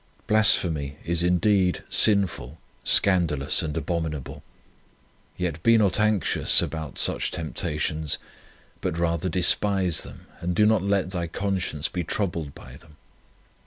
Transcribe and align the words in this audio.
Blas 0.25 0.55
phemy 0.55 0.95
is 1.05 1.21
indeed 1.21 1.83
sinful, 1.87 2.57
scandalous, 2.83 3.53
70 3.53 3.61
Temptation 3.61 3.65
and 3.67 3.77
abominable, 4.17 4.43
yet 5.37 5.61
be 5.61 5.77
not 5.77 5.99
anxious 5.99 6.59
about 6.59 6.97
such 6.97 7.29
temptations, 7.29 8.17
but 8.81 8.97
rather 8.97 9.29
despise 9.29 10.01
them, 10.01 10.25
and 10.39 10.55
do 10.55 10.65
not 10.65 10.81
let 10.81 11.11
thy 11.11 11.27
conscience 11.27 11.87
be 11.87 12.03
troubled 12.03 12.55
by 12.55 12.77
them. 12.77 12.97